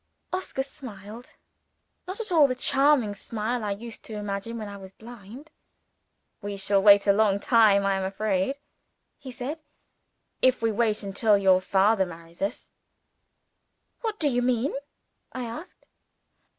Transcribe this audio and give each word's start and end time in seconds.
Oscar 0.33 0.63
smiled 0.63 1.35
not 2.07 2.19
at 2.19 2.31
all 2.31 2.47
the 2.47 2.55
charming 2.55 3.13
smile 3.13 3.63
I 3.63 3.69
used 3.69 4.03
to 4.05 4.15
imagine, 4.15 4.57
when 4.57 4.67
I 4.67 4.75
was 4.75 4.91
blind! 4.91 5.51
"We 6.41 6.57
shall 6.57 6.81
wait 6.81 7.05
a 7.05 7.13
long 7.13 7.39
time, 7.39 7.85
I 7.85 7.97
am 7.97 8.03
afraid," 8.03 8.55
he 9.19 9.31
said, 9.31 9.61
"if 10.41 10.59
we 10.63 10.71
wait 10.71 11.03
until 11.03 11.37
your 11.37 11.61
father 11.61 12.07
marries 12.07 12.41
us." 12.41 12.71
"What 13.99 14.17
do 14.19 14.27
you 14.27 14.41
mean?" 14.41 14.73
I 15.33 15.43
asked. 15.43 15.85